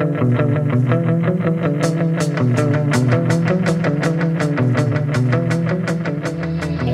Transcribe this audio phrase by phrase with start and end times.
[0.00, 2.09] Thank you.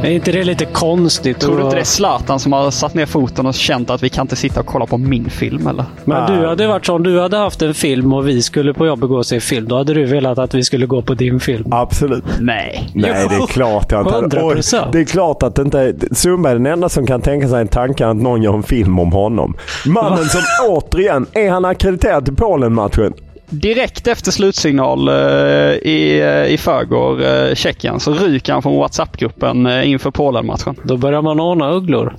[0.07, 1.41] Är inte det lite konstigt?
[1.41, 4.09] Tror du inte det är Zlatan som har satt ner foten och känt att vi
[4.09, 5.85] kan inte sitta och kolla på min film eller?
[6.05, 9.09] Men du hade varit sån, du hade haft en film och vi skulle på jobbet
[9.09, 9.69] gå och se film.
[9.69, 11.73] Då hade du velat att vi skulle gå på din film.
[11.73, 12.25] Absolut.
[12.41, 12.91] Nej.
[12.95, 14.27] Nej, det är klart jag inte hade.
[14.27, 14.87] 100%.
[14.87, 15.95] Och Det är klart att det inte...
[16.13, 18.99] Sundberg är den enda som kan tänka sig en tanke att någon gör en film
[18.99, 19.57] om honom.
[19.87, 23.13] Mannen som återigen, är han akkrediterad till Polen-matchen?
[23.51, 29.67] Direkt efter slutsignal eh, i, eh, i förrgår, eh, Tjeckien, så ryker han från WhatsApp-gruppen
[29.67, 30.75] eh, inför Polen-matchen.
[30.83, 32.17] Då börjar man ana ugglor.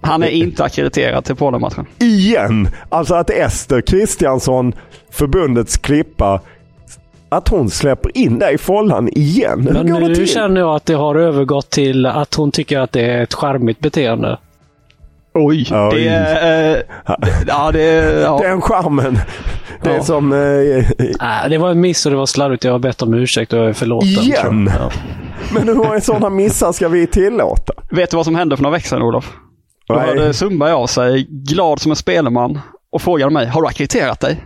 [0.00, 1.86] Han är inte akkrediterad till Polen-matchen.
[1.98, 2.68] Igen!
[2.88, 4.72] Alltså att Ester Kristiansson,
[5.10, 6.40] förbundets klippa,
[7.28, 9.60] att hon släpper in dig i follan igen.
[9.66, 10.28] Hur Men går det nu till?
[10.28, 13.80] känner jag att det har övergått till att hon tycker att det är ett charmigt
[13.80, 14.38] beteende.
[15.36, 15.66] Oj!
[15.72, 15.90] Oj.
[15.94, 16.74] Det är...
[16.76, 16.80] Eh,
[17.46, 18.20] ja, det är...
[18.20, 18.38] Ja.
[18.42, 19.18] Den charmen.
[19.82, 20.02] Det är Ja.
[20.02, 20.32] som...
[20.32, 20.38] Eh,
[21.44, 22.64] Äh, det var en miss och det var slarvigt.
[22.64, 24.08] Jag har bett om ursäkt och jag är förlåten.
[24.08, 24.70] Igen?
[24.78, 24.90] Ja.
[25.54, 27.72] men hur många sådana missar ska vi tillåta?
[27.90, 29.32] Vet du vad som hände för några veckor sedan, Olof?
[29.88, 30.06] Då Nej.
[30.06, 32.60] hörde Sundberg av sig, glad som en spelman,
[32.92, 34.44] och frågade mig, har du akkrediterat dig?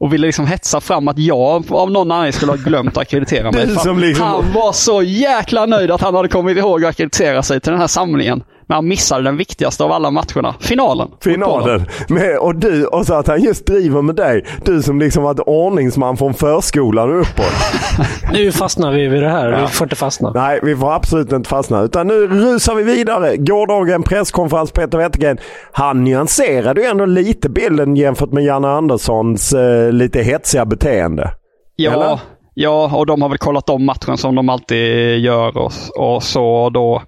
[0.00, 3.52] Och ville liksom hetsa fram att jag av någon anledning skulle ha glömt att akkreditera
[3.52, 3.66] mig.
[3.66, 7.70] Liksom- Han var så jäkla nöjd att han hade kommit ihåg att akkreditera sig till
[7.72, 8.42] den här samlingen.
[8.66, 11.08] Men han missade den viktigaste av alla matcherna, finalen.
[11.20, 11.86] Finalen.
[12.08, 14.44] Med, och du, och så att han just driver med dig.
[14.64, 17.52] Du som liksom varit ordningsman från förskolan och uppåt.
[18.32, 19.52] Nu fastnar vi vid det här.
[19.52, 19.60] Ja.
[19.60, 20.32] Vi får inte fastna.
[20.34, 21.80] Nej, vi får absolut inte fastna.
[21.80, 23.36] Utan nu rusar vi vidare.
[23.36, 25.38] Gårdagen presskonferens Peter Wettergren.
[25.72, 31.30] Han nyanserade ju ändå lite bilden jämfört med Janne Anderssons eh, lite hetsiga beteende.
[31.76, 32.20] Ja, Eller?
[32.54, 36.70] ja, och de har väl kollat om matchen som de alltid gör och, och så
[36.70, 37.02] då.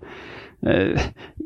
[0.67, 1.01] Eh,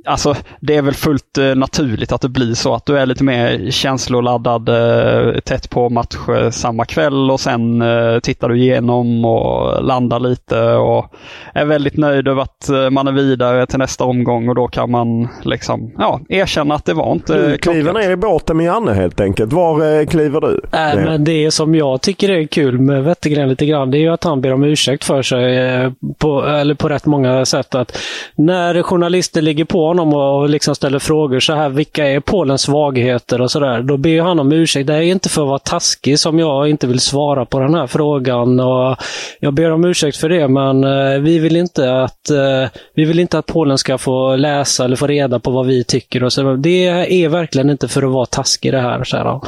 [0.08, 3.24] alltså, det är väl fullt eh, naturligt att det blir så att du är lite
[3.24, 9.24] mer känsloladdad eh, tätt på match eh, samma kväll och sen eh, tittar du igenom
[9.24, 11.14] och landar lite och
[11.54, 14.90] är väldigt nöjd över att eh, man är vidare till nästa omgång och då kan
[14.90, 18.66] man liksom, ja, erkänna att det var inte Du eh, kliver ner i båten med
[18.66, 19.52] Janne helt enkelt.
[19.52, 20.60] Var eh, kliver du?
[20.72, 24.00] Äh, Det- men det som jag tycker är kul med Wettergren lite grann, det är
[24.00, 27.74] ju att han ber om ursäkt för sig eh, på, eller på rätt många sätt.
[27.74, 27.98] Att
[28.34, 33.40] när journalister ligger på honom och liksom ställer frågor så här, vilka är Polens svagheter
[33.40, 34.86] och sådär, då ber han om ursäkt.
[34.86, 37.86] Det är inte för att vara taskig som jag inte vill svara på den här
[37.86, 38.60] frågan.
[38.60, 38.96] Och
[39.40, 43.18] jag ber om ursäkt för det, men eh, vi vill inte att eh, vi vill
[43.18, 46.24] inte att Polen ska få läsa eller få reda på vad vi tycker.
[46.24, 46.54] Och så.
[46.54, 46.86] Det
[47.24, 49.40] är verkligen inte för att vara taskig det här, säger han.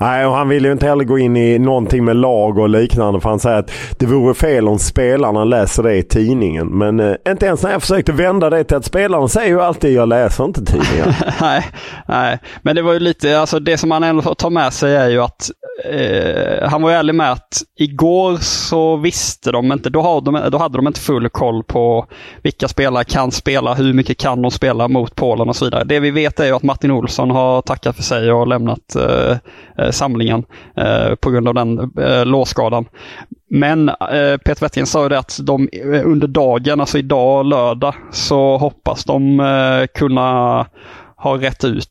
[0.00, 3.20] Nej, och han vill ju inte heller gå in i någonting med lag och liknande.
[3.20, 6.66] För han säger att det vore fel om spelarna läser det i tidningen.
[6.66, 9.92] Men eh, inte ens när jag försökte vända det till att spelarna säger ju alltid
[9.92, 11.14] jag läser inte tidningen.
[11.40, 11.64] nej,
[12.08, 14.96] nej, men det var ju lite, alltså det som man ändå får ta med sig
[14.96, 15.50] är ju att
[15.84, 20.50] eh, han var ju ärlig med att igår så visste de inte, då hade de,
[20.50, 22.06] då hade de inte full koll på
[22.42, 25.84] vilka spelare kan spela, hur mycket kan de spela mot Polen och så vidare.
[25.84, 29.36] Det vi vet är ju att Martin Olsson har tackat för sig och lämnat eh,
[29.78, 30.44] eh samlingen
[30.76, 32.84] eh, på grund av den eh, låsskadan.
[33.50, 35.68] Men eh, Peter Wettergren sa ju det att de
[36.04, 40.66] under dagen, alltså idag lördag, så hoppas de kunna
[41.16, 41.88] ha rätt ut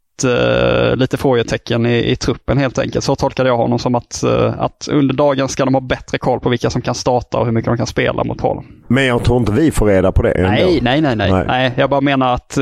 [0.96, 3.04] lite frågetecken i, i truppen helt enkelt.
[3.04, 4.24] Så tolkade jag honom som att,
[4.58, 7.52] att under dagen ska de ha bättre koll på vilka som kan starta och hur
[7.52, 8.64] mycket de kan spela mot Polen.
[8.88, 10.34] Men jag tror inte vi får reda på det.
[10.42, 11.74] Nej, nej, nej, nej, Nej.
[11.78, 12.58] Jag bara menar att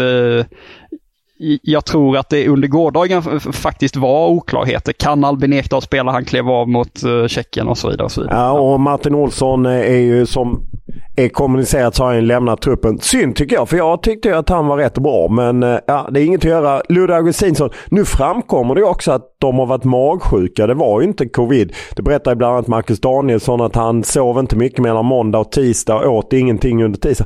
[1.61, 4.93] jag tror att det under gårdagen faktiskt var oklarheter.
[4.93, 6.11] Kan Albin Ekdal spela?
[6.11, 8.05] Han klev av mot uh, Tjeckien och så vidare.
[8.05, 8.37] Och så vidare.
[8.37, 10.67] Ja, och Martin Olsson är ju som
[11.15, 12.99] är kommunicerat så har han lämnat truppen.
[12.99, 15.27] Synd tycker jag, för jag tyckte ju att han var rätt bra.
[15.27, 16.81] Men eh, ja, det är inget att göra.
[16.89, 20.67] Ludde Augustinsson, nu framkommer det också att de har varit magsjuka.
[20.67, 21.73] Det var ju inte covid.
[21.95, 25.95] Det berättar bland annat Marcus Danielsson att han sov inte mycket mellan måndag och tisdag
[25.95, 27.25] och åt ingenting under tisdag.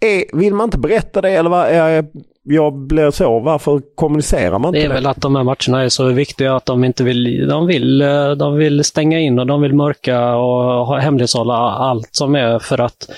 [0.00, 1.66] Är, vill man inte berätta det eller vad?
[1.66, 2.04] Är,
[2.48, 3.38] jag blir så.
[3.38, 4.92] Varför kommunicerar man inte det?
[4.92, 8.02] är väl att de här matcherna är så viktiga att de inte vill, de vill,
[8.02, 12.80] eh, de vill stänga in och de vill mörka och hemlighålla allt som är för
[12.80, 13.10] att,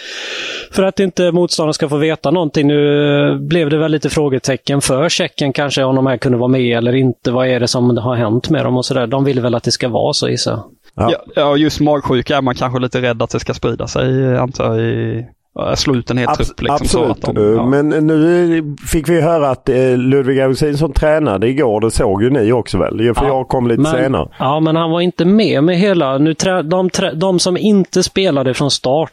[0.72, 2.66] för att inte motståndaren ska få veta någonting.
[2.66, 6.78] Nu blev det väl lite frågetecken för Tjeckien kanske om de här kunde vara med
[6.78, 7.30] eller inte.
[7.30, 9.06] Vad är det som har hänt med dem och sådär.
[9.06, 10.60] De vill väl att det ska vara så gissar
[10.94, 11.12] Ja.
[11.34, 14.84] ja, just magsjuka är man kanske lite rädd att det ska sprida sig antar jag
[14.84, 15.26] i
[15.76, 16.62] slå ut en hel Abs trupp.
[16.62, 17.66] Liksom, absolut, de, ja.
[17.66, 21.80] men nu fick vi höra att eh, Ludvig Augustinsson tränade igår.
[21.80, 22.98] Det såg ju ni också väl?
[22.98, 24.28] För ja, jag kom lite men, senare.
[24.38, 26.18] Ja, men han var inte med med hela...
[26.18, 29.12] Nu trä, de, trä, de som inte spelade från start,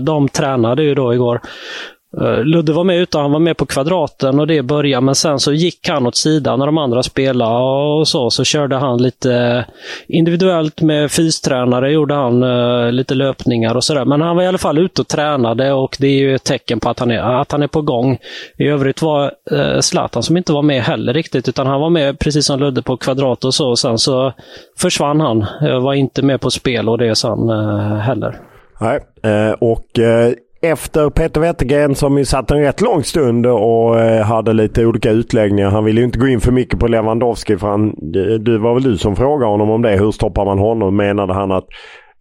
[0.00, 1.40] de tränade ju då igår.
[2.20, 5.38] Eh, Ludde var med ute, han var med på kvadraten och det började, men sen
[5.40, 8.30] så gick han åt sidan när de andra spelade och så.
[8.30, 9.64] Så körde han lite
[10.08, 14.04] individuellt med fystränare, gjorde han uh, lite löpningar och sådär.
[14.04, 16.80] Men han var i alla fall ute och tränade och det är ju ett tecken
[16.80, 18.18] på att han är, att han är på gång.
[18.56, 22.18] I övrigt var uh, Zlatan som inte var med heller riktigt, utan han var med
[22.18, 23.68] precis som Ludde på kvadrat och så.
[23.70, 24.32] Och sen så
[24.78, 25.46] försvann han.
[25.60, 28.36] Var inte med på spel och det sen uh, heller.
[28.80, 29.00] Nej,
[29.60, 29.86] och
[30.64, 35.10] efter Peter Wettergren som ju satt en rätt lång stund och eh, hade lite olika
[35.10, 35.70] utläggningar.
[35.70, 38.74] Han ville ju inte gå in för mycket på Lewandowski för han, eh, det var
[38.74, 39.96] väl du som frågade honom om det.
[39.96, 40.96] Hur stoppar man honom?
[40.96, 41.64] Menade han att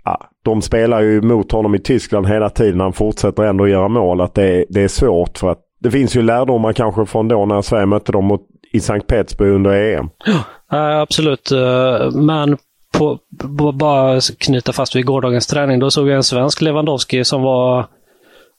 [0.06, 2.80] ja, de spelar ju mot honom i Tyskland hela tiden.
[2.80, 4.22] Han fortsätter ändå göra mål.
[4.22, 7.62] Att det, det är svårt för att det finns ju lärdomar kanske från då när
[7.62, 8.42] Sverige mötte dem mot,
[8.74, 10.10] i Sankt Petersburg under EM.
[10.70, 11.52] Ja, eh, absolut.
[12.14, 12.58] Men
[12.98, 13.20] på,
[13.74, 15.80] bara knyta fast vid gårdagens träning.
[15.80, 17.86] Då såg jag en svensk Lewandowski som var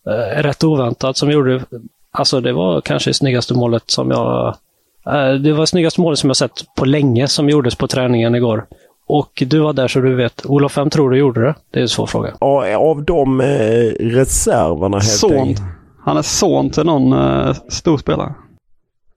[0.07, 1.65] eh, rätt oväntat som gjorde,
[2.13, 4.57] alltså det var kanske det snyggaste målet som jag,
[5.07, 8.67] eh, det var snyggaste målet som jag sett på länge som gjordes på träningen igår.
[9.07, 10.47] Och du var där så du vet.
[10.47, 11.55] Olof, vem tror du gjorde det?
[11.71, 12.35] Det är en svår fråga.
[12.79, 13.47] Av de eh,
[14.01, 15.33] reserverna helt son.
[15.33, 15.63] enkelt.
[16.05, 18.35] Han är son till någon eh, storspelare.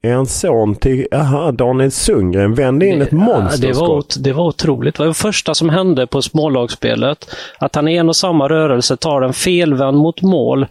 [0.03, 4.43] Är han son till, aha, Daniel Sundgren vände in ett monster det var, det var
[4.47, 4.95] otroligt.
[4.95, 7.29] Det var det första som hände på smålagsspelet.
[7.59, 10.67] Att han i en och samma rörelse tar en felvänd mot mål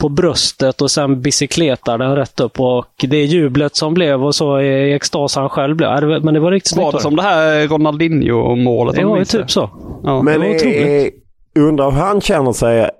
[0.00, 2.60] på bröstet och sen bicykletar den rätt upp.
[2.60, 6.22] Och det jublet som blev och så i extas han själv blev.
[6.24, 6.84] Men det var riktigt snyggt.
[6.84, 8.96] Var det som det här Ronaldinho-målet?
[8.96, 9.70] Det var ju typ så.
[10.04, 11.14] Ja, Men det var otroligt.
[11.58, 12.90] undrar hur han känner sig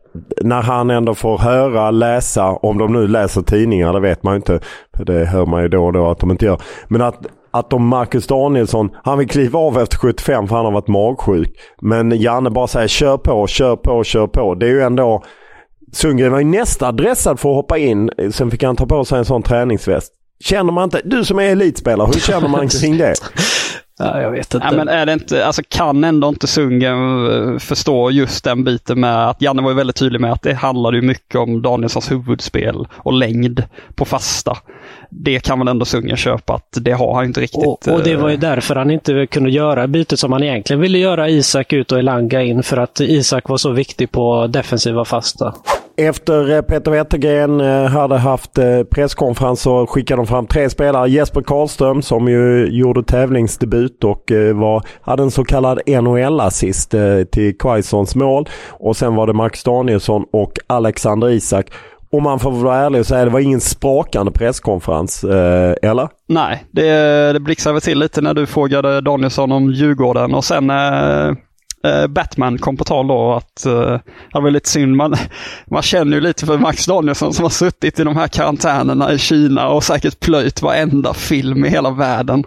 [0.41, 4.37] när han ändå får höra, läsa, om de nu läser tidningar, det vet man ju
[4.37, 4.61] inte.
[5.07, 6.61] Det hör man ju då och då att de inte gör.
[6.89, 10.73] Men att, att om Marcus Danielsson, han vill kliva av efter 75 för han har
[10.73, 11.51] varit magsjuk.
[11.81, 14.55] Men Janne bara säger kör på, kör på, kör på.
[14.55, 15.23] Det är ju ändå...
[15.93, 18.11] Sundgren var ju nästan dressad för att hoppa in.
[18.31, 20.13] Sen fick han ta på sig en sån träningsväst.
[20.43, 23.15] Känner man inte, du som är elitspelare, hur känner man kring det?
[23.99, 24.67] Ja, jag vet inte.
[24.67, 29.01] Ja, men är det inte, alltså kan ändå inte Sungen eh, förstå just den biten
[29.01, 32.11] med att Janne var ju väldigt tydlig med att det handlade ju mycket om Danielssons
[32.11, 34.59] huvudspel och längd på fasta.
[35.11, 37.67] Det kan väl ändå Sungen köpa att det har han inte riktigt.
[37.67, 40.81] Och, och, det var ju eh, därför han inte kunde göra bytet som han egentligen
[40.81, 45.05] ville göra Isak ut och Elanga in för att Isak var så viktig på defensiva
[45.05, 45.55] fasta.
[45.97, 51.11] Efter eh, Peter Wettergren eh, hade haft eh, presskonferens så skickade de fram tre spelare.
[51.11, 56.95] Jesper Karlström som ju gjorde tävlingsdebut och var, hade en så kallad NHL-assist
[57.33, 58.49] till Quaisons mål.
[58.71, 61.67] Och sen var det Max Danielsson och Alexander Isak.
[62.13, 65.25] Om man får vara ärlig och säga det var ingen sprakande presskonferens,
[65.83, 66.09] eller?
[66.29, 71.33] Nej, det, det blixtrade till lite när du frågade Danielsson om Djurgården och sen Eh,
[71.85, 73.99] Eh, Batman kom på tal då att uh,
[74.33, 74.97] det var lite synd.
[74.97, 75.17] Man,
[75.67, 79.19] man känner ju lite för Max Danielsson som har suttit i de här karantänerna i
[79.19, 82.45] Kina och säkert plöjt varenda film i hela världen.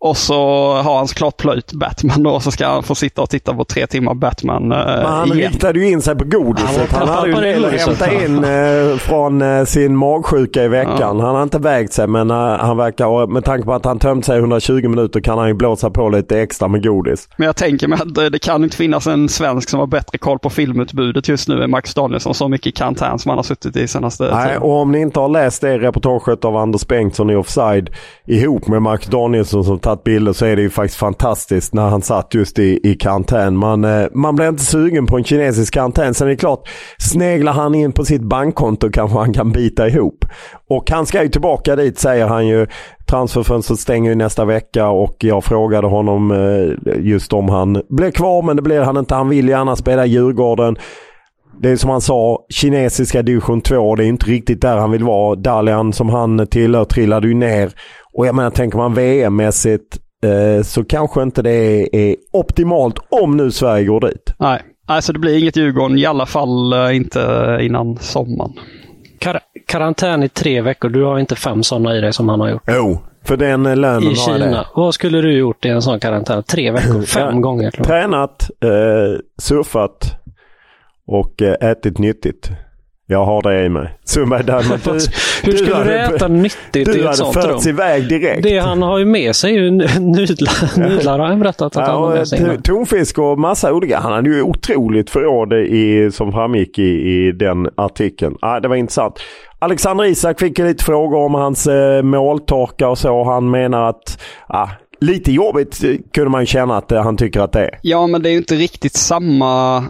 [0.00, 3.30] Och så har han såklart plöjt Batman då, och så ska han få sitta och
[3.30, 5.50] titta på tre timmar Batman eh, Men Han igen.
[5.52, 6.92] riktade ju in sig på godiset.
[6.92, 10.68] Han, han hade ju en del att hämta in eh, från eh, sin magsjuka i
[10.68, 10.96] veckan.
[11.18, 11.26] Ja.
[11.26, 14.24] Han har inte vägt sig men eh, han verkar, med tanke på att han tömt
[14.24, 17.28] sig 120 minuter kan han ju blåsa på lite extra med godis.
[17.36, 20.38] Men jag tänker mig att det kan inte finnas en svensk som har bättre koll
[20.38, 22.34] på filmutbudet just nu än Max Danielsson.
[22.34, 24.62] Så mycket i karantän som han har suttit i senaste Nej, tiden.
[24.62, 27.90] och om ni inte har läst det reportaget av Anders Bengtsson i Offside
[28.26, 32.02] ihop med Max Danielsson som tagit bilder så är det ju faktiskt fantastiskt när han
[32.02, 33.56] satt just i, i karantän.
[33.56, 36.14] Man, eh, man blir inte sugen på en kinesisk karantän.
[36.14, 36.68] Sen är det klart,
[36.98, 40.24] sneglar han in på sitt bankkonto kanske han kan bita ihop.
[40.70, 42.66] Och han ska ju tillbaka dit säger han ju.
[43.06, 48.42] Transferfönstret stänger ju nästa vecka och jag frågade honom eh, just om han blir kvar
[48.42, 49.14] men det blir han inte.
[49.14, 50.76] Han vill gärna spela i Djurgården.
[51.60, 53.96] Det är som han sa, kinesiska division 2.
[53.96, 55.34] Det är inte riktigt där han vill vara.
[55.34, 57.72] Dalian som han tillhör trillade ju ner
[58.18, 63.36] och jag menar, tänker man VM-mässigt eh, så kanske inte det är, är, optimalt om
[63.36, 64.34] nu Sverige går dit.
[64.38, 68.52] Nej, alltså det blir inget Djurgården i alla fall eh, inte innan sommaren.
[69.18, 70.88] Kar karantän i tre veckor.
[70.88, 72.62] Du har inte fem sådana i dig som han har gjort.
[72.66, 74.46] Jo, för den lönen I har jag Kina.
[74.46, 74.66] det.
[74.74, 76.42] Vad skulle du gjort i en sån karantän?
[76.42, 77.02] Tre veckor?
[77.02, 77.40] Fem Ja.
[77.40, 77.70] gånger?
[77.70, 80.16] Tränat, eh, surfat
[81.06, 82.50] och eh, ätit nyttigt.
[83.10, 83.98] Jag har det i mig.
[84.04, 84.98] Sundberg Dalman, du, Hur
[85.56, 87.74] skulle du hade- äta nyttigt i Du ett hade sånt förts rum?
[87.74, 88.42] iväg direkt.
[88.42, 90.78] Det han har ju med sig är ju nudlar.
[90.88, 92.62] nudlar har han berättat att Ja, han har och med sig.
[92.62, 93.98] tonfisk och massa olika.
[93.98, 98.36] Han hade ju otroligt förråd i, som framgick i, i den artikeln.
[98.40, 99.14] Ja, det var intressant.
[99.58, 103.24] Alexander Isak fick lite frågor om hans eh, måltorka och så.
[103.24, 107.52] Han menar att ja, lite jobbigt eh, kunde man känna att eh, han tycker att
[107.52, 107.78] det är.
[107.82, 109.84] Ja, men det är ju inte riktigt samma...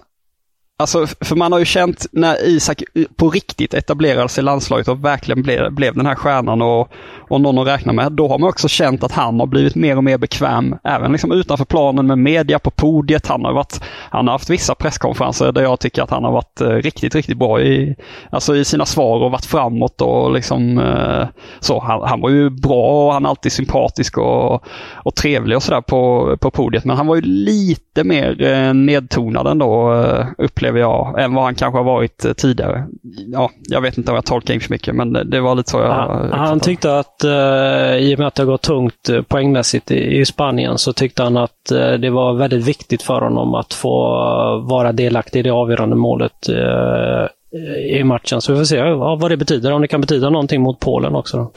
[0.81, 2.83] Alltså, för man har ju känt när Isak
[3.17, 6.93] på riktigt etablerade sig i landslaget och verkligen blev, blev den här stjärnan och,
[7.29, 8.13] och någon att räkna med.
[8.13, 11.33] Då har man också känt att han har blivit mer och mer bekväm, även liksom
[11.33, 13.27] utanför planen med media på podiet.
[13.27, 13.81] Han har, varit,
[14.11, 17.39] han har haft vissa presskonferenser där jag tycker att han har varit eh, riktigt, riktigt
[17.39, 17.97] bra i,
[18.31, 21.27] alltså i sina svar och varit framåt och liksom eh,
[21.61, 21.81] så.
[21.81, 25.81] Han, han var ju bra och han är alltid sympatisk och, och trevlig och sådär
[25.81, 26.85] på, på podiet.
[26.85, 30.27] Men han var ju lite mer eh, nedtonad ändå, eh,
[30.69, 32.87] upplever jag, än vad han kanske har varit eh, tidigare.
[33.33, 35.79] Ja, jag vet inte om jag tolkar in för mycket, men det, var lite så
[35.79, 35.93] jag...
[35.93, 39.91] Han, han tyckte att eh, i och med att det har gått tungt eh, poängmässigt
[39.91, 43.75] i, i Spanien så tyckte han att eh, det var väldigt viktigt för honom att
[43.75, 48.41] få eh, vara delaktig i det avgörande målet eh, i matchen.
[48.41, 51.15] Så vi får se ja, vad det betyder, om det kan betyda någonting mot Polen
[51.15, 51.37] också.
[51.37, 51.53] Då.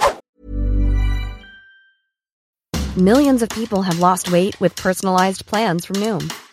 [2.96, 6.30] Millions of people have lost weight with personalized plans from Noom,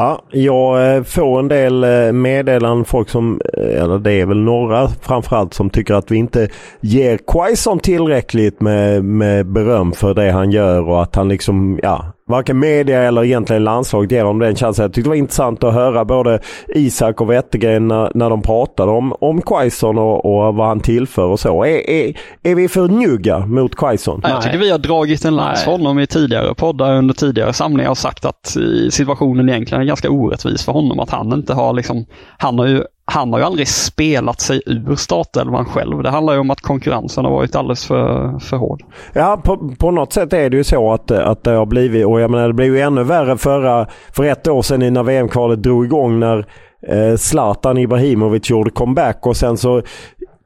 [0.00, 4.40] Ja, jag eh, får en del eh, meddelanden folk som, eh, eller det är väl
[4.40, 6.48] några framförallt som tycker att vi inte
[6.80, 12.04] ger Quaison tillräckligt med, med beröm för det han gör och att han liksom, ja,
[12.30, 14.82] varken media eller egentligen landslaget ger honom den chansen.
[14.82, 18.92] Jag tyckte det var intressant att höra både Isak och Wettergren när, när de pratade
[18.92, 21.64] om, om Quaison och, och vad han tillför och så.
[21.64, 24.20] Är, är, är vi för njugga mot Quaison?
[24.24, 27.90] Jag tycker vi har dragit en lans för honom i tidigare poddar under tidigare samlingar
[27.90, 28.56] och sagt att
[28.90, 31.00] situationen egentligen är ganska orättvis för honom.
[31.00, 32.06] Att han inte har liksom,
[32.38, 36.02] han har ju han har ju aldrig spelat sig ur startelvan själv.
[36.02, 38.82] Det handlar ju om att konkurrensen har varit alldeles för, för hård.
[39.12, 42.20] Ja, på, på något sätt är det ju så att, att det har blivit, och
[42.20, 45.84] jag menar det blev ju ännu värre förra, för ett år sedan när VM-kvalet drog
[45.84, 46.46] igång när
[46.88, 49.82] eh, Zlatan Ibrahimovic gjorde comeback och sen så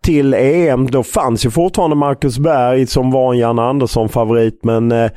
[0.03, 5.11] till EM då fanns ju fortfarande Marcus Berg som var en Jan Andersson-favorit men eh,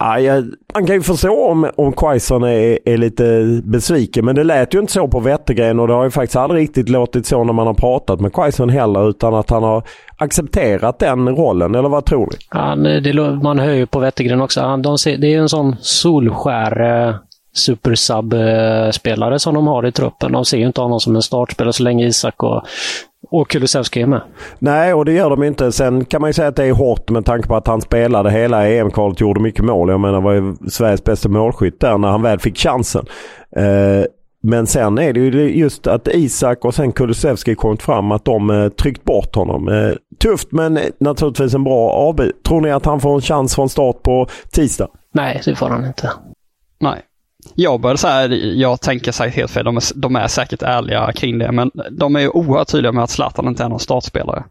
[0.00, 0.42] Ja,
[0.74, 4.78] man kan ju förstå om, om Quaison är, är lite besviken men det lät ju
[4.78, 7.66] inte så på Wettergren och det har ju faktiskt aldrig riktigt låtit så när man
[7.66, 9.82] har pratat med Quaison heller utan att han har
[10.16, 11.74] accepterat den rollen.
[11.74, 12.36] Eller vad tror ni?
[12.50, 14.60] Ja, det, man hör ju på Wettergren också.
[14.60, 17.14] Han, de ser, det är ju en sån solskär eh,
[17.52, 20.32] supersub-spelare som de har i truppen.
[20.32, 22.62] De ser ju inte honom som en startspelare så länge Isak och,
[23.30, 24.20] och Kulusevski är med.
[24.58, 25.72] Nej, och det gör de inte.
[25.72, 28.30] Sen kan man ju säga att det är hårt med tanke på att han spelade
[28.30, 29.88] hela EM-kvalet och gjorde mycket mål.
[29.88, 33.06] Jag menar var ju Sveriges bästa målskytt där när han väl fick chansen.
[33.56, 34.04] Eh,
[34.42, 38.50] men sen är det ju just att Isak och sen Kulusevski kommit fram att de
[38.50, 39.68] eh, tryckt bort honom.
[39.68, 39.92] Eh,
[40.22, 42.44] tufft men naturligtvis en bra avbyt.
[42.44, 44.88] Tror ni att han får en chans från start på tisdag?
[45.14, 46.10] Nej, det får han inte.
[46.80, 47.02] Nej.
[47.54, 51.38] Jag började säga, jag tänker säkert helt fel, de är, de är säkert ärliga kring
[51.38, 54.44] det, men de är ju oerhört tydliga med att Zlatan inte är någon startspelare.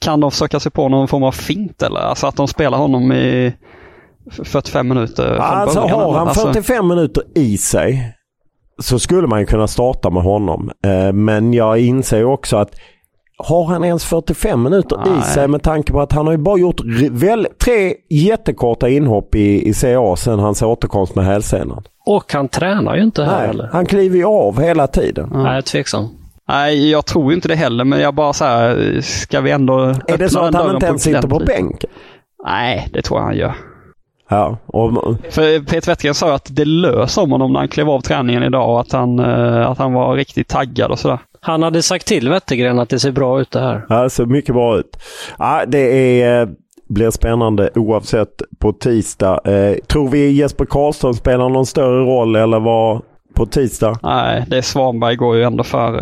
[0.00, 2.00] Kan de försöka sig på någon form av fint eller?
[2.00, 3.54] Alltså att de spelar honom i
[4.44, 6.00] 45 minuter från Alltså början?
[6.00, 8.14] har han Alltså- 45 minuter i sig
[8.78, 10.70] så skulle man ju kunna starta med honom.
[10.84, 12.70] Eh, Men jag inser också att
[13.44, 15.22] har han ens 45 minuter i Nej.
[15.22, 16.80] sig med tanke på att han har ju bara gjort
[17.10, 21.82] väl, tre jättekorta inhopp i, i CA sedan hans återkomst med hälsenan.
[22.06, 23.68] Och han tränar ju inte här Nej, heller.
[23.72, 25.30] han kliver ju av hela tiden.
[25.32, 26.08] Nej, jag är tveksam.
[26.48, 30.18] Nej, jag tror inte det heller, men jag bara så här, ska vi ändå Är
[30.18, 31.90] det så att han inte ens sitter på bänken?
[32.44, 33.54] Nej, det tror jag han gör.
[34.28, 34.92] Ja, och,
[35.30, 38.70] För Peter Wettergren sa att det lös om honom när han klev av träningen idag
[38.70, 41.18] och att han, eh, att han var riktigt taggad och sådär.
[41.40, 43.86] Han hade sagt till Wettergren att det ser bra ut det här.
[43.88, 44.96] ja, det ser mycket bra ut.
[45.38, 46.48] Ja, det är,
[46.88, 49.40] blir spännande oavsett på tisdag.
[49.44, 53.02] Eh, tror vi Jesper Karlström spelar någon större roll eller vad
[53.34, 53.98] på tisdag?
[54.02, 56.00] Nej, det är Svanberg går ju ändå för.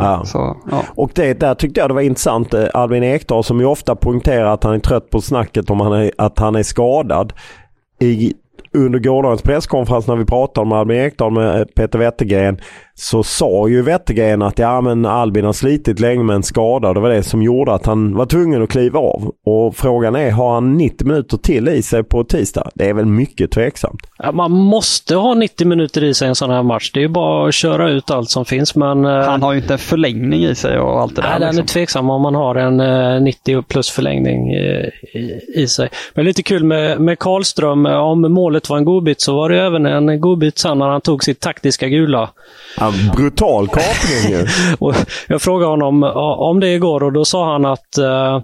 [0.00, 0.22] Ja.
[0.24, 0.82] Så, ja.
[0.94, 2.54] Och det där tyckte jag det var intressant.
[2.54, 5.92] Eh, Albin Ekdal som ju ofta poängterar att han är trött på snacket om han
[5.92, 7.32] är, att han är skadad.
[8.00, 8.32] I,
[8.72, 12.60] under gårdagens presskonferens när vi pratade om Albin Ekdal med eh, Peter Wettergren
[12.96, 16.92] så sa ju Wettergren att ja men Albin har slitit länge med en skada.
[16.94, 19.32] Det var det som gjorde att han var tvungen att kliva av.
[19.46, 22.70] Och frågan är, har han 90 minuter till i sig på tisdag?
[22.74, 24.00] Det är väl mycket tveksamt.
[24.18, 26.90] Ja, man måste ha 90 minuter i sig i en sån här match.
[26.94, 28.74] Det är ju bara att köra ut allt som finns.
[28.74, 31.28] Men, eh, Han har ju inte en förlängning i sig och allt det där.
[31.28, 31.66] Nej, den är liksom.
[31.66, 35.88] tveksam om man har en eh, 90 plus förlängning eh, i, i sig.
[36.14, 37.86] Men lite kul med, med Karlström.
[37.86, 41.00] eh, Om målet var en godbit så var det även en godbit sen när han
[41.00, 42.30] tog sitt taktiska gula.
[43.16, 44.46] Brutal kapning ju.
[45.28, 46.02] Jag frågade honom
[46.38, 48.40] om det igår och då sa han att eh,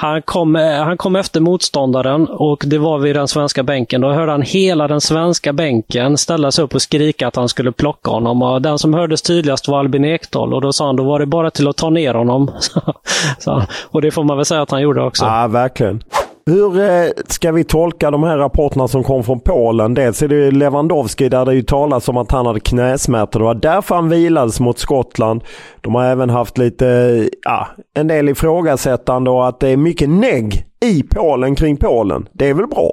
[0.00, 4.00] han kom, eh, han kom efter motståndaren och det var vid den svenska bänken.
[4.00, 7.72] Då hörde han hela den svenska bänken ställa sig upp och skrika att han skulle
[7.72, 8.42] plocka honom.
[8.42, 11.26] Och den som hördes tydligast var Albin Ekdal och då sa han då var det
[11.26, 12.50] bara till att ta ner honom.
[13.38, 15.24] Så, och det får man väl säga att han gjorde också.
[15.24, 16.02] Ja, verkligen.
[16.48, 19.94] Hur eh, ska vi tolka de här rapporterna som kom från Polen?
[19.94, 23.40] Dels är det Lewandowski där det ju talas om att han hade knäsmärtor.
[23.40, 25.44] Det var därför han vilades mot Skottland.
[25.80, 30.66] De har även haft lite, ja, en del ifrågasättande och att det är mycket negg
[30.84, 32.28] i Polen kring Polen.
[32.32, 32.92] Det är väl bra?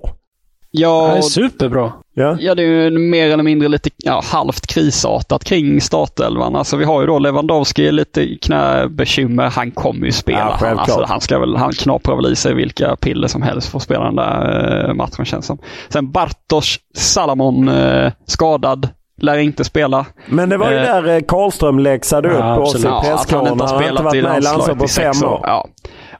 [0.76, 1.92] Det Ja, är superbra.
[2.14, 6.56] Ja, ja, det är ju mer eller mindre lite ja, halvt krisartat kring startelvan.
[6.56, 9.50] Alltså, vi har ju då Lewandowski, lite knäbekymmer.
[9.50, 10.40] Han kommer ju spela.
[10.40, 13.68] Ja, han, alltså, han, ska väl, han knaprar väl i sig vilka piller som helst
[13.72, 15.58] för att spela den där eh, matchen känns som.
[15.90, 18.90] Sen Bartosz Salamon eh, skadad.
[19.22, 20.06] Lär inte spela.
[20.26, 22.86] Men det var ju Eh, där eh, Karlström läxade upp Ja, oss i absolut.
[22.86, 24.90] Ja, att han har Han har inte spelat varit i med i landslaget på landslaget
[24.90, 25.34] i sex fem år.
[25.34, 25.42] år.
[25.44, 25.68] Ja.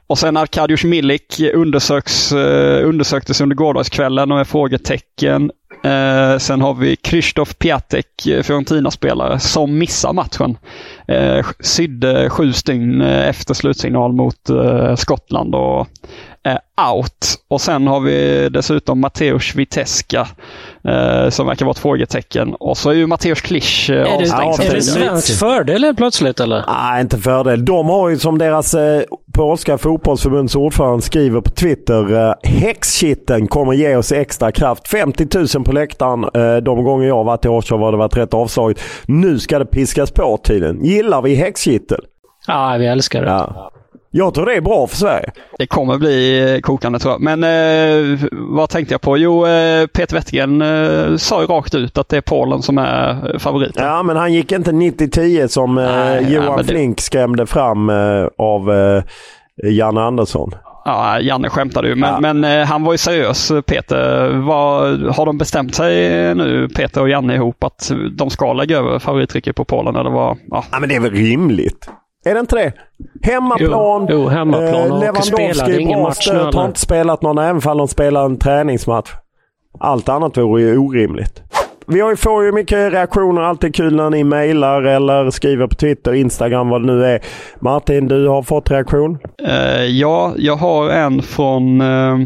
[0.06, 5.50] Och sen Arkadiusz Milik undersöks, eh, undersöktes under gårdagskvällen och är frågetecken.
[5.84, 10.58] Eh, sen har vi Krzysztof Piatek, eh, Fiorentina-spelare, som missar matchen.
[11.08, 15.88] Eh, sydde sju stygn eh, efter slutsignal mot eh, Skottland och
[16.46, 16.58] är
[16.92, 17.38] out.
[17.48, 20.28] Och sen har vi dessutom Mateusz Witeska
[20.84, 22.54] eh, som verkar vara ett frågetecken.
[22.54, 26.64] Och så är ju Mateusz Klisch eh, Är det, är det svensk fördel plötsligt eller?
[26.66, 27.64] Nej, inte fördel.
[27.64, 29.02] De har ju som deras eh,
[29.34, 32.28] polska fotbollsförbunds ordförande skriver på Twitter.
[32.28, 34.88] Eh, Häxkitten kommer ge oss extra kraft.
[34.88, 36.24] 50 000 på läktaren.
[36.34, 38.80] Eh, de gånger jag varit i Orsa har det varit rätt avslaget.
[39.06, 40.84] Nu ska det piskas på tydligen.
[40.84, 42.00] Gillar vi häxkittel?
[42.46, 43.28] Ja, vi älskar det.
[43.28, 43.70] Ja.
[44.18, 45.30] Jag tror det är bra för Sverige.
[45.58, 47.20] Det kommer bli eh, kokande tror jag.
[47.20, 49.16] Men eh, vad tänkte jag på?
[49.18, 53.30] Jo, eh, Peter Wettergren eh, sa ju rakt ut att det är Polen som är
[53.32, 53.86] eh, favoriten.
[53.86, 57.90] Ja, men han gick inte 90-10 som eh, Nej, Johan det- Flink skrämde fram
[58.38, 58.70] av
[59.64, 60.50] Janne Andersson.
[60.84, 62.32] Ja, Janne skämtade ju, men, Ja.
[62.32, 64.28] men han var ju seriös Peter.
[64.28, 65.94] Vad, har de bestämt sig
[66.34, 69.96] nu, Peter och Janne ihop, att de ska lägga över favorittrycket på Polen?
[69.96, 70.36] Eller vad?
[70.50, 70.64] Ja.
[70.72, 71.90] Ja, men det är väl rimligt?
[72.26, 72.72] Är det inte det?
[73.22, 74.06] Hemmaplan.
[74.10, 77.88] Jo, jo, hemmaplan och Lewandowski är bra nu, har inte spelat någon även om de
[77.88, 79.10] spelar en träningsmatch.
[79.80, 81.42] Allt annat vore ju orimligt.
[81.86, 83.42] Vi har ju, får ju mycket reaktioner.
[83.42, 87.20] Alltid kul när ni mejlar eller skriver på Twitter, Instagram, vad det nu är.
[87.60, 89.18] Martin, du har fått reaktion?
[89.48, 92.16] Eh, ja, jag har en från eh,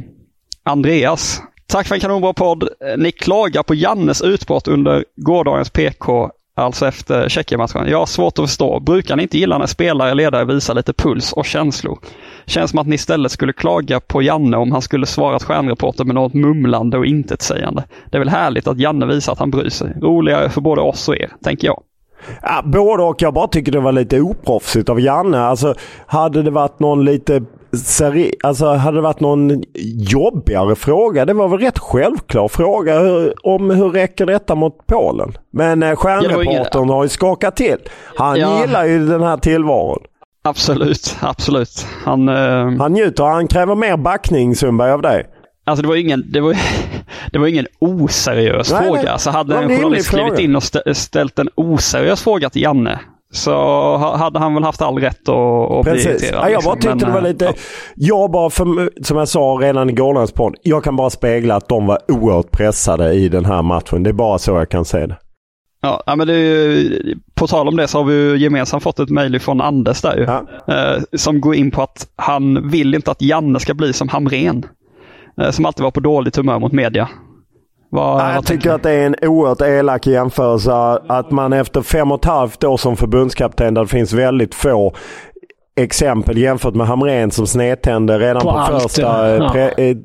[0.65, 1.43] Andreas.
[1.67, 2.63] Tack för en kanonbra podd.
[2.63, 7.89] Eh, Ni klagar på Jannes utbrott under gårdagens PK, alltså efter Tjeckien-matchen.
[7.89, 8.81] Jag har svårt att förstå.
[8.81, 11.99] Brukar ni inte gilla när spelare och ledare visar lite puls och känslor?
[12.47, 16.15] Känns som att ni istället skulle klaga på Janne om han skulle svarat stjärnreporter med
[16.15, 17.85] något mumlande och intetsägande.
[18.11, 19.97] Det är väl härligt att Janne visar att han bryr sig.
[20.03, 21.83] Roligare för både oss och er, tänker jag.
[22.43, 23.23] Ja, både och.
[23.23, 25.41] Jag bara tycker det var lite oproffsigt av Janne.
[25.41, 25.75] Alltså,
[26.07, 29.63] hade det varit någon lite seri- alltså hade det varit någon
[30.13, 31.25] jobbigare fråga?
[31.25, 35.33] Det var väl rätt självklar fråga hur, om hur räcker detta mot Polen?
[35.53, 37.77] Men eh, stjärnreportern har ju skakat till.
[38.17, 38.61] Han Ja.
[38.61, 39.99] gillar ju den här tillvaron.
[40.45, 41.87] Absolut, absolut.
[42.05, 43.25] Han, eh, Han njuter.
[43.25, 45.27] Han kräver mer backning Sundberg av dig.
[45.67, 46.57] Alltså det var ingen, det var,
[47.33, 49.03] det var ingen oseriös Nej, fråga.
[49.03, 49.11] nej.
[49.11, 53.01] Alltså hade en journalist klivit in och stä- ställt en oseriös fråga till Janne
[53.33, 53.53] så
[53.97, 56.45] ha- hade han väl haft all rätt att, att bli irriterad.
[56.45, 56.93] Ja, jag bara liksom.
[56.93, 57.45] tyckte Men, det var eh, lite...
[57.45, 57.53] ja.
[57.95, 60.55] Jag bara, för, som jag sa redan i gårdagens podd.
[60.63, 64.03] Jag kan bara spegla att de var oerhört pressade i den här matchen.
[64.03, 65.17] Det är bara så jag kan säga det.
[65.83, 69.11] Ja, men det ju, på tal om det så har vi ju gemensamt fått ett
[69.11, 70.25] mejl från Anders där ju.
[70.25, 70.45] Ja.
[70.75, 74.67] Eh, som går in på att han vill inte att Janne ska bli som Hamren.
[75.41, 77.09] Eh, som alltid var på dåligt humör mot media.
[77.93, 80.73] Vad, Ja, jag tycker att det är en oerhört elak jämförelse
[81.07, 84.93] att man efter fem och ett halvt år som förbundskapten där det finns väldigt få
[85.77, 89.57] exempel jämfört med Hamrén som snedtände redan På på, första ja.
[89.57, 89.97] eh, eh,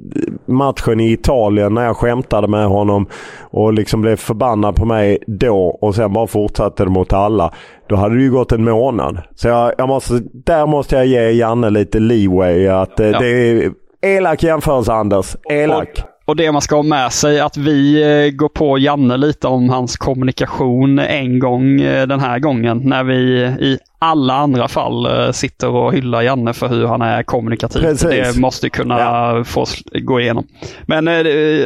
[0.45, 3.07] matchen i Italien när jag skämtade med honom
[3.41, 7.53] och liksom blev förbannad på mig då och sen bara fortsatte det mot alla.
[7.89, 9.17] Då hade det ju gått en månad.
[9.35, 12.67] Så jag, jag måste, där måste jag ge Janne lite leeway.
[12.67, 13.19] Att, eh, Ja.
[13.19, 13.71] Det är
[14.01, 15.35] elak jämförelse Anders.
[15.49, 15.89] Elak.
[15.97, 19.69] Och det man ska ha med sig att vi eh, går på Janne lite om
[19.69, 23.15] hans kommunikation en gång eh, den här gången när vi
[23.59, 27.79] i alla andra fall eh, sitter och hyllar Janne för hur han är kommunikativ.
[27.81, 28.09] Precis.
[28.09, 29.43] Det måste kunna Ja.
[29.43, 29.65] få
[30.01, 30.47] gå igenom.
[30.87, 31.15] Men eh,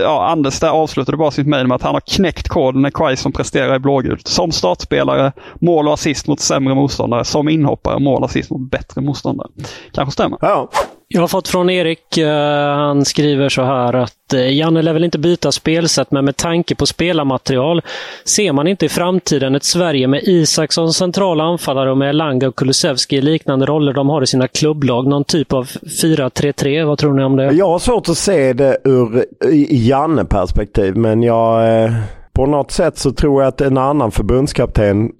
[0.01, 3.31] ja, Anders där avslutade bara sitt mejl med att han har knäckt koden när Quaison
[3.31, 4.27] presterar i blågult.
[4.27, 7.25] Som startspelare, mål och assist mot sämre motståndare.
[7.25, 9.47] Som inhoppare, mål och assist mot bättre motståndare.
[9.93, 10.37] Kanske stämmer.
[10.41, 10.69] Ja.
[11.13, 15.03] Jag har fått från Erik, eh, han skriver så här att eh, Janne lär väl
[15.03, 17.81] inte byta spelsätt, men med tanke på spelarmaterial
[18.25, 22.47] ser man inte i framtiden ett Sverige med Isak som central anfallare och med Elanga
[22.47, 25.07] och Kulusevski i liknande roller de har i sina klubblag.
[25.07, 25.65] Någon typ av
[26.03, 26.85] 4-3-3.
[26.85, 27.51] Vad tror ni om det?
[27.51, 29.25] Jag har svårt att se det ur
[29.71, 31.83] Janne-perspektiv men jag...
[31.83, 31.93] Eh,
[32.33, 35.11] på något sätt så tror jag att en annan förbundskapten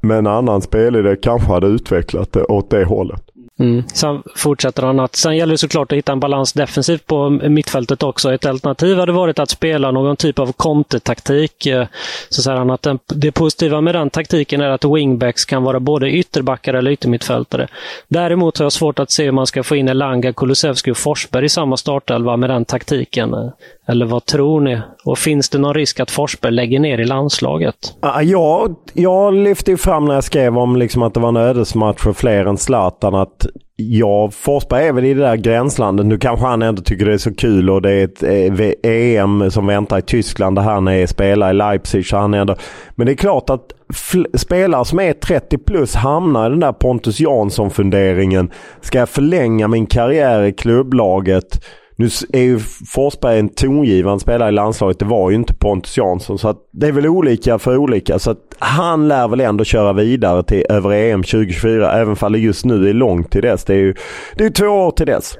[0.00, 3.22] med en annan spelidé kanske hade utvecklat det åt det hållet.
[3.58, 3.82] Mm.
[3.94, 8.02] Sen fortsätter han att sen gäller det såklart att hitta en balans defensivt på mittfältet
[8.02, 8.32] också.
[8.34, 11.66] Ett alternativ hade varit att spela någon typ av kontetaktik.
[11.66, 11.86] Eh,
[12.28, 15.80] Så säger han att den, det positiva med den taktiken är att wingbacks kan vara
[15.80, 17.68] både ytterbackar eller yttermittfältare.
[18.08, 21.44] Däremot har jag svårt att se hur man ska få in Elanga, Kulusevski och Forsberg
[21.44, 23.34] i samma startelva med den taktiken.
[23.34, 23.48] Eh,
[23.86, 24.80] Eller vad tror ni?
[25.04, 27.94] Och finns det någon risk att Forsberg lägger ner i landslaget?
[28.00, 31.36] Ja, Jag, jag lyfte ju fram när jag skrev om liksom att det var en
[31.36, 36.06] ödesmatch för fler än Zlatan att ja, Forsberg är väl i det där gränslandet.
[36.06, 39.50] Nu kanske han ändå tycker det är så kul och det är ett eh, EM
[39.50, 42.06] som väntar i Tyskland där han är spelar i Leipzig.
[42.06, 42.56] Så han är ändå,
[42.94, 43.72] men det är klart att
[44.34, 48.50] spelare som är 30 plus hamnar i den där Pontus Jansson-funderingen.
[48.80, 51.64] Ska jag förlänga min karriär i klubblaget?
[51.98, 54.98] Nu är ju Forsberg en tongivande spelare i landslaget.
[54.98, 56.38] Det var ju inte Pontus Jansson.
[56.38, 58.18] Så att det är väl olika för olika.
[58.18, 61.92] Så att han lär väl ändå köra vidare till över EM 2024.
[61.92, 63.64] Även om det just nu är långt till dess.
[63.64, 63.94] Det är ju
[64.36, 65.38] det är ju två år till dess.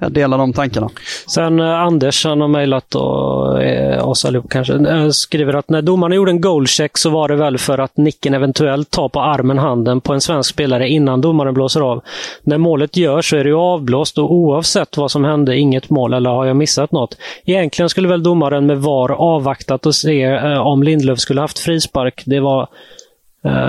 [0.00, 0.88] Jag delar de tankarna.
[1.26, 6.14] Sen eh, Anders, han har mejlat eh, oss allihop kanske, eh, skriver att när domarna
[6.14, 10.00] gjorde en goalcheck så var det väl för att nicken eventuellt tar på armen handen
[10.00, 12.02] på en svensk spelare innan domaren blåser av.
[12.42, 16.12] När målet görs så är det ju avblåst och oavsett vad som hände, inget mål
[16.12, 17.16] eller har jag missat något?
[17.44, 22.22] Egentligen skulle väl domaren med VAR avvaktat och se eh, om Lindlöf skulle haft frispark.
[22.26, 22.68] Det var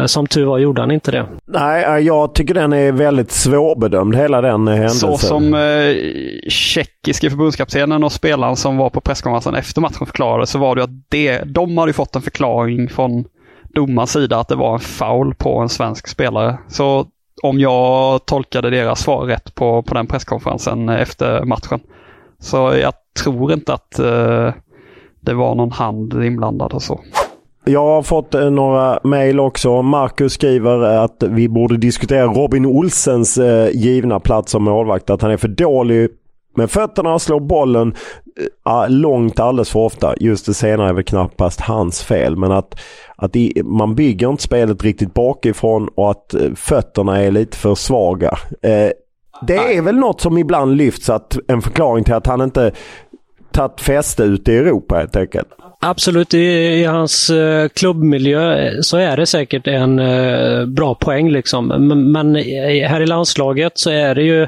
[0.06, 1.26] som tur var gjorde han inte det.
[1.46, 5.00] Nej, eh, jag tycker den är väldigt svårbedömd hela den eh, händelsen.
[5.00, 5.96] Så som eh,
[6.50, 11.10] tjeckiske förbundskaptenen och spelaren som var på presskonferensen efter matchen förklarade så var det att
[11.10, 13.26] det, de hade ju fått en förklaring från
[13.76, 16.58] domarens sida att det var en foul på en svensk spelare.
[16.68, 17.08] Så
[17.44, 21.80] om jag tolkade deras svar rätt på, på den presskonferensen efter matchen.
[22.40, 24.54] Så jag tror inte att eh,
[25.20, 27.00] det var någon hand inblandad och så.
[27.70, 29.82] Jag har fått eh, några mejl också.
[29.82, 35.10] Marcus skriver att vi borde diskutera Robin Olsens eh, givna plats som målvakt.
[35.10, 36.10] Att han är för dålig
[36.56, 37.96] med fötterna och slår bollen
[38.66, 40.14] eh, långt alldeles för ofta.
[40.20, 42.36] Just det senare är väl knappast hans fel.
[42.36, 42.80] Men att,
[43.16, 47.76] att i, man bygger inte spelet riktigt bakifrån och att eh, fötterna är lite för
[47.76, 48.38] svaga.
[48.62, 48.92] Eh,
[49.48, 52.72] det är väl något som ibland lyfts att en förklaring till att han inte
[53.60, 55.48] tagit fäste ute i Europa helt enkelt.
[55.82, 61.30] Absolut, i, i hans eh, klubbmiljö eh, så är det säkert en eh, bra poäng.
[61.30, 61.68] Liksom.
[61.68, 64.48] Men, men här i landslaget så är det ju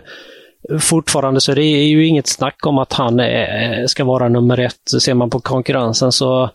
[0.79, 5.01] fortfarande så det är ju inget snack om att han är, ska vara nummer ett.
[5.01, 6.49] Ser man på konkurrensen så,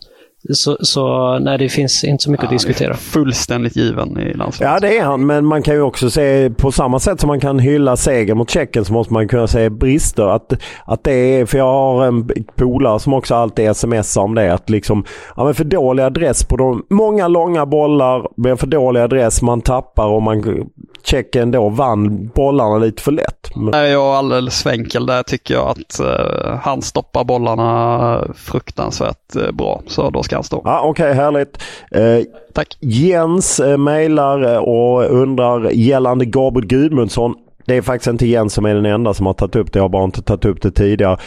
[0.53, 2.93] så, så nej, det finns inte så mycket att diskutera.
[2.93, 4.73] Fullständigt given i landslaget.
[4.73, 7.39] Ja det är han, men man kan ju också se på samma sätt som man
[7.39, 10.27] kan hylla seger mot Tjeckien så måste man kunna se brister.
[10.27, 10.53] Att,
[10.85, 14.53] att det är, för jag har en polare som också alltid smsar om det.
[14.53, 15.03] Att liksom,
[15.35, 19.61] ja men för dålig adress på de många långa bollar, med för dålig adress, man
[19.61, 20.69] tappar och man
[21.03, 23.55] Tjeckien då vann bollarna lite för lätt.
[23.55, 29.35] Men, Är jag alldeles för enkel där tycker jag att eh, han stoppar bollarna fruktansvärt
[29.35, 29.81] eh, bra.
[29.87, 30.61] Så då ska han stå.
[30.65, 31.63] ja okej, härligt.
[31.91, 32.19] Eh,
[32.53, 32.77] Tack.
[32.79, 37.35] Jens eh, mejlar eh, och undrar gällande Gabriel Gudmundsson.
[37.65, 39.79] Det är faktiskt inte Jens som är den enda som har tagit upp det.
[39.79, 41.17] Jag har bara inte tagit upp det tidigare.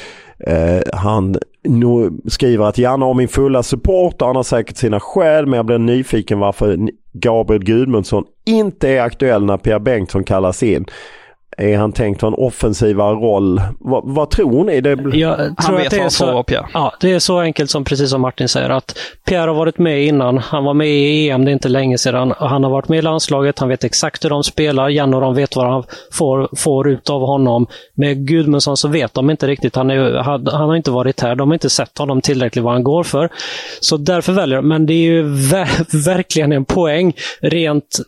[0.47, 5.01] Eh, han nu skriver att Janne har min fulla support och han har säkert sina
[5.01, 6.79] skäl men jag blir nyfiken varför
[7.13, 10.87] Gabriel Gudmundsson inte är aktuell när Pierre Bengtsson kallas in.
[11.61, 13.63] Är han tänkt för en offensivare roll?
[13.79, 14.81] Va, vad tror ni?
[14.81, 14.91] Det...
[14.91, 16.67] Jag tror Han vet att det vad är han så, får, Pierre.
[16.75, 20.05] Ja, det är så enkelt som precis som Martin säger att Pierre har varit med
[20.05, 20.39] innan.
[20.39, 22.35] Han var med i EM, det är inte länge sedan.
[22.37, 24.89] Han har varit med i landslaget, han vet exakt hur de spelar.
[24.89, 27.67] Janne och de vet vad han får, får ut av honom.
[27.95, 29.77] Med Gudmundsson så vet de inte riktigt.
[29.77, 32.73] Han, är, han, han har inte varit här, de har inte sett honom tillräckligt vad
[32.73, 33.29] han går för.
[33.81, 34.69] Så därför väljer de.
[34.69, 37.13] Men det är ju ver verkligen en poäng.
[37.41, 37.99] Rent,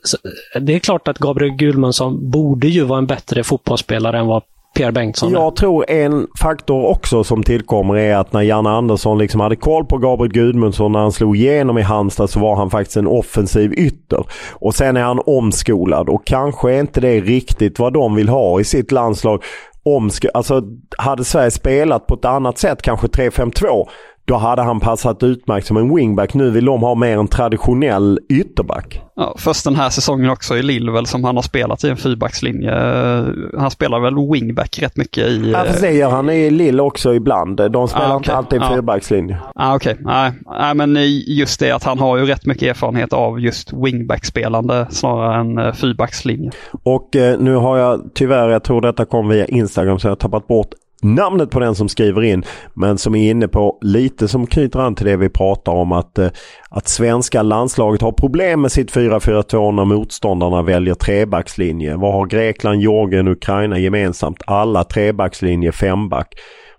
[0.60, 4.42] det är klart att Gabriel Gudmundsson borde ju vara en bättre fotbollsspelare än vad
[4.74, 5.40] Pierre Bengtsson är.
[5.40, 9.84] Jag tror en faktor också som tillkommer är att när Janne Andersson liksom hade koll
[9.84, 13.72] på Gabriel Gudmundsson när han slog igenom i Halmstad så var han faktiskt en offensiv
[13.72, 14.24] ytter.
[14.52, 18.60] Och sen är han omskolad och kanske är inte det riktigt vad de vill ha
[18.60, 19.42] i sitt landslag.
[19.84, 20.62] Omsk alltså
[20.98, 23.88] hade Sverige spelat på ett annat sätt, kanske 3-5-2,
[24.24, 26.34] då hade han passat utmärkt som en wingback.
[26.34, 29.00] Nu vill de ha mer en traditionell ytterback.
[29.16, 31.96] Ja, först den här säsongen också i Lille väl som han har spelat i en
[31.96, 32.72] fyrbackslinje.
[33.58, 35.50] Han spelar väl wingback rätt mycket i...
[35.50, 37.70] Ja, fast det gör han i Lille också ibland.
[37.72, 38.34] De spelar Ah, inte okej.
[38.34, 38.68] alltid Ja.
[38.74, 39.38] fyrbackslinje.
[39.54, 40.32] Ah, Okej, nej.
[40.58, 45.40] nej men just det att han har ju rätt mycket erfarenhet av just wingback-spelande snarare
[45.40, 46.50] än eh, fyrbackslinje.
[46.82, 50.16] Och eh, nu har jag tyvärr, jag tror detta kom via Instagram så jag har
[50.16, 50.68] tappat bort
[51.02, 52.44] namnet på den som skriver in.
[52.74, 56.18] Men som är inne på lite som knyter an till det vi pratar om att,
[56.18, 56.28] eh,
[56.70, 61.96] att svenska landslaget har problem med sitt 4-4-2 när motståndarna väljer trebackslinje.
[61.96, 64.42] Vad har Grekland, Georgien och Ukraina gemensamt?
[64.46, 66.34] Alla trebackslinje femback.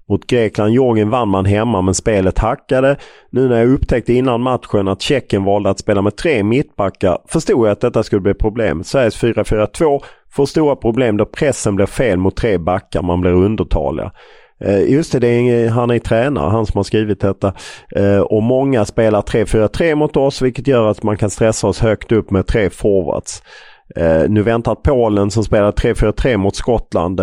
[0.09, 2.97] Mot Grekland, Georgien vann man hemma men spelet hackade.
[3.29, 7.67] Nu när jag upptäckte innan matchen att Tjeckien valde att spela med tre mittbackar förstod
[7.67, 8.83] jag att detta skulle bli problem.
[8.83, 13.01] Sveriges 4-4-2 får stora problem då pressen blir fel mot tre backar.
[13.01, 14.11] Man blir undertaliga.
[14.59, 17.53] Eh, just det, det är, han är tränare, han som har skrivit detta.
[17.95, 22.11] Eh, och många spelar 3-4-3 mot oss vilket gör att man kan stressa oss högt
[22.11, 23.43] upp med tre forwards.
[23.95, 27.21] Eh, nu väntar Polen som spelar 3-4-3 mot Skottland.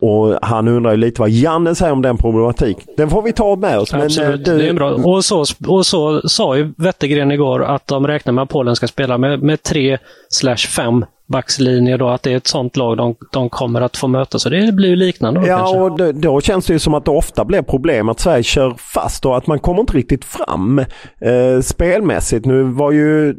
[0.00, 2.76] Och han undrar ju lite vad Janne säger om den problematik.
[2.96, 3.92] Den får vi ta med oss.
[3.92, 4.90] Men, eh, Absolut, du- det är bra.
[4.90, 8.88] Och så, och så sa ju Wettergren igår att de räknar med att Polen ska
[8.88, 9.98] spela med, med 3
[10.28, 14.08] slash 5 backslinje då, att det är ett sånt lag de, de kommer att få
[14.08, 14.38] möta.
[14.38, 15.76] Så det blir ju liknande då kanske.
[15.76, 18.42] Ja, och då, då känns det ju som att det ofta blir problem att Sverige
[18.42, 20.78] kör fast och att man kommer inte riktigt fram
[21.20, 22.46] eh, spelmässigt.
[22.46, 23.34] Nu var ju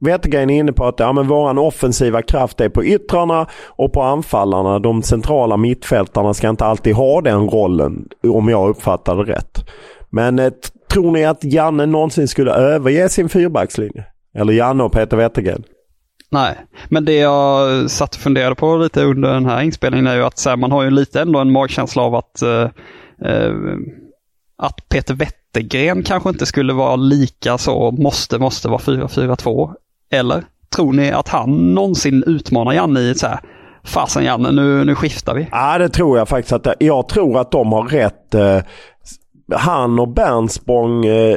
[0.00, 4.02] Wettergren är inne på att ja, men våran offensiva kraft är på yttrarna och på
[4.02, 4.78] anfallarna.
[4.78, 9.64] De centrala mittfältarna ska inte alltid ha den rollen om jag uppfattar det rätt.
[10.10, 10.52] Men eh,
[10.90, 14.04] tror ni att Janne någonsin skulle överge sin fyrbackslinje?
[14.34, 15.62] Eller Janne och Peter Wettergren?
[16.30, 16.56] Nej,
[16.88, 20.38] men det jag satt och funderade på lite under den här inspelningen är ju att
[20.38, 22.68] så här, man har ju lite ändå en magkänsla av att, eh,
[23.24, 23.54] eh
[24.58, 29.74] att Peter Wettergren kanske inte skulle vara lika så måste, måste vara 4-4-2.
[30.12, 30.44] Eller
[30.76, 33.40] tror ni att han någonsin utmanar Janne i ett så här,
[33.84, 35.48] fasen Janne, nu, nu skiftar vi.
[35.52, 36.52] Ja, det tror jag faktiskt.
[36.52, 38.34] att Jag tror att de har rätt.
[38.34, 38.58] eh,
[39.54, 41.36] Han och Bernspång eh,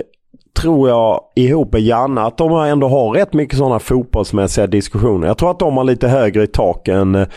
[0.59, 5.27] tror jag ihop med Janne att de ändå har rätt mycket sådana fotbollsmässiga diskussioner.
[5.27, 7.27] Jag tror att de har lite högre i tak än, eh,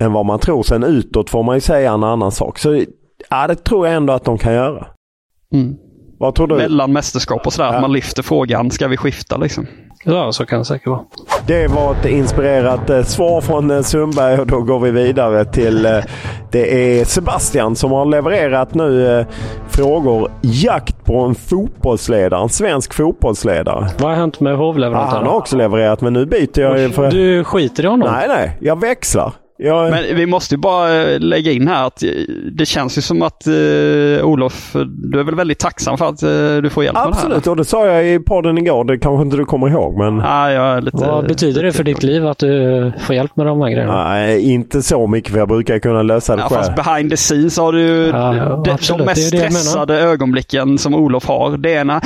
[0.00, 0.62] än vad man tror.
[0.62, 2.58] Sen utåt får man ju säga en annan sak.
[2.58, 2.84] Så
[3.30, 4.86] ja, det tror jag ändå att de kan göra.
[5.52, 5.74] Mm.
[6.18, 6.56] Vad tror du?
[6.56, 7.74] Mellan mästerskap och sådär, Ja.
[7.74, 9.66] att man lyfter frågan, ska vi skifta liksom?
[10.08, 11.00] Ja, så kan det säkert vara.
[11.46, 15.86] Det var ett inspirerat eh, svar från eh, Sundberg och då går vi vidare till
[15.86, 15.98] eh,
[16.52, 19.24] det är Sebastian som har levererat nu
[19.68, 20.30] frågor.
[20.42, 23.88] Jakt på en fotbollsledare, en svensk fotbollsledare.
[23.98, 25.16] Vad har hänt med hovleverantören?
[25.16, 27.10] han har också levererat men nu byter jag för...
[27.10, 28.08] Du skiter i honom?
[28.12, 28.58] Nej, nej.
[28.60, 29.32] Jag växlar.
[29.58, 29.90] Jag...
[29.90, 32.08] Men vi måste ju bara eh, lägga in här att eh,
[32.52, 33.52] det känns ju som att eh,
[34.26, 34.76] Olof,
[35.12, 37.24] du är väl väldigt tacksam för att eh, du får hjälp med det här?
[37.24, 38.84] Absolut, och det sa jag i podden igår.
[38.84, 40.18] Det kanske inte du kommer ihåg men...
[40.18, 40.96] Ja, jag är lite...
[40.96, 44.04] Vad betyder det för ditt liv att du får hjälp med de här grejerna?
[44.08, 46.62] Nej, inte så mycket för jag brukar kunna lösa det Ja, själv.
[46.62, 48.98] fast behind the scenes har du Ja, ja, de, absolut.
[48.98, 51.56] de mest stressade ögonblicken som Olof har.
[51.56, 52.00] Det är när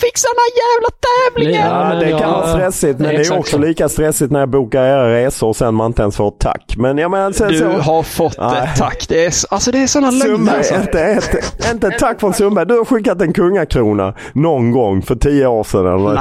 [0.00, 1.70] jag håller på att fixa den här jävla tävlingen.
[1.70, 3.62] Ja, Ja, men det kan vara stressigt men det är också så.
[3.62, 6.74] lika stressigt när jag bokar era resor och sen man inte ens får ett tack.
[6.76, 7.68] Men jag menar sen Du så...
[7.68, 8.62] har fått Nej.
[8.64, 9.06] ett tack.
[9.08, 10.56] Det är, alltså det är sådana lögner.
[10.56, 10.74] Alltså.
[10.74, 12.66] inte, ett, inte ett tack från Sundberg.
[12.66, 15.86] Du har skickat en kungakrona någon gång för tio år sedan.
[16.00, 16.20] Eller?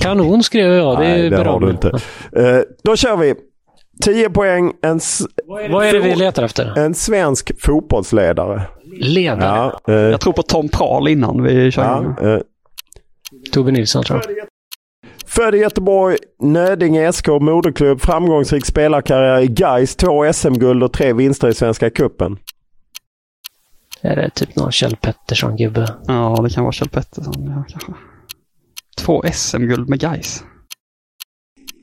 [0.00, 0.98] Kanon skrev jag.
[0.98, 1.88] Det är Nej, det har du inte.
[2.36, 3.34] Eh, då kör vi.
[4.04, 4.72] 10 poäng.
[4.82, 5.00] En,
[5.70, 6.78] Vad är det vi letar efter?
[6.78, 8.62] en svensk fotbollsledare.
[9.00, 9.70] Ledare?
[9.86, 12.38] Ja, eh, Jag tror på Tom Prahl innan vi kör ja, eh,
[13.52, 14.46] Tobbe Nilsson tror jag.
[15.26, 21.48] Född i Göteborg, Nödinge SK, moderklubb, framgångsrik spelarkarriär i Gais, två SM-guld och tre vinster
[21.48, 22.38] i Svenska Cupen.
[24.00, 25.94] Är det typ någon Kjell Pettersson-gubbe?
[26.06, 27.34] Ja, det kan vara Kjell Pettersson.
[27.46, 27.92] Ja, kanske.
[28.98, 30.44] Två SM-guld med Gais.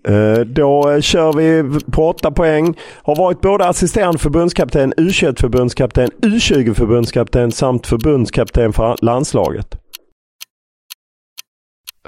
[0.07, 2.77] Eh, Då eh, kör vi på åtta poäng.
[3.03, 9.82] Har varit både assisterande förbundskapten, U21-förbundskapten, U20-förbundskapten samt förbundskapten för landslaget.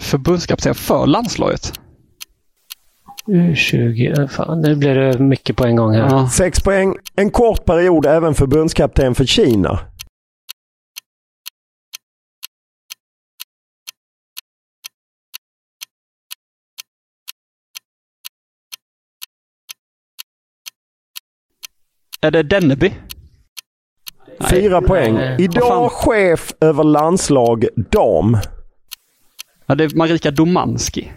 [0.01, 1.73] Förbundskapten för landslaget.
[3.27, 4.19] U20.
[4.19, 5.99] eh, Fan, nu blir det mycket på en gång här.
[5.99, 6.29] Ja.
[6.29, 6.95] Sex poäng.
[7.15, 9.79] En kort period även förbundskapten för Kina.
[22.21, 22.93] Är det Denneby?
[24.39, 24.49] Nej.
[24.49, 25.17] Fyra poäng.
[25.39, 28.37] Idag chef över landslag dam.
[29.65, 31.11] Ja, det är Marika Domanski.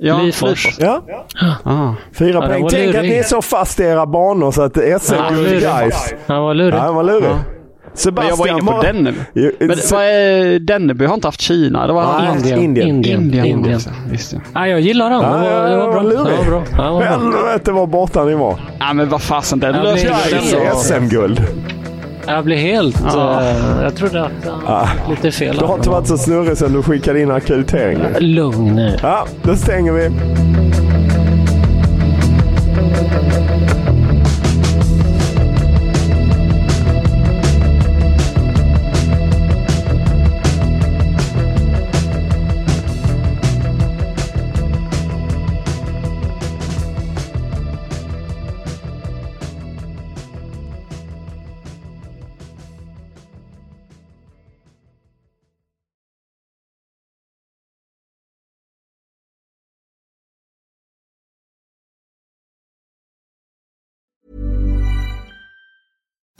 [0.00, 0.76] Ja, Lyfors.
[0.80, 1.02] Ja,
[1.64, 1.94] Ah.
[2.18, 2.66] fyra Ja, poäng.
[2.70, 3.10] Tänk att lurig.
[3.10, 5.60] ni är så fast i era banor så att SM Ja, guld lurig.
[5.60, 6.14] guys.
[6.26, 6.74] Han var lurig.
[6.74, 7.24] Ja, han var lurig.
[7.24, 7.38] Ja.
[8.12, 9.18] Men jag var Sebastian inne på Denneby.
[9.34, 11.86] Jo, Men så- vad är, Denneby har inte haft Kina.
[11.86, 12.58] Det var Nej, Indien.
[12.62, 12.88] Indien.
[12.88, 13.20] Indien.
[13.20, 13.46] Indien.
[13.46, 13.80] Indien.
[14.10, 14.38] Visst, ja.
[14.54, 15.22] Ja, jag gillar han.
[15.22, 16.02] Det var, det var bra.
[16.02, 16.16] lurig.
[16.44, 16.62] Det var bra.
[16.72, 17.08] Ja, det var bra.
[17.46, 18.60] Helvete vad borta ni var.
[18.80, 20.74] ja, men vad fasen, den Ja, löste det.
[20.76, 21.40] SM-guld.
[22.28, 23.00] Jag blev helt...
[23.04, 23.42] Ja.
[23.42, 25.56] eh, jag trodde att det var lite fel.
[25.56, 28.12] Du har inte varit så snurrig sen du skickade in akkrediteringen.
[28.18, 28.96] Lugn nu.
[29.02, 30.10] Ja, då stänger vi.